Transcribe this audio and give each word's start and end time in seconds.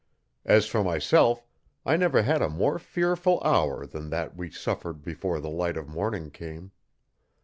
As 0.47 0.65
for 0.65 0.83
myself 0.83 1.45
I 1.85 1.95
never 1.95 2.23
had 2.23 2.41
a 2.41 2.49
more 2.49 2.79
fearful 2.79 3.39
hour 3.43 3.85
than 3.85 4.09
that 4.09 4.35
we 4.35 4.49
suffered 4.49 5.03
before 5.03 5.39
the 5.39 5.47
light 5.51 5.77
of 5.77 5.87
morning 5.87 6.31
came. 6.31 6.71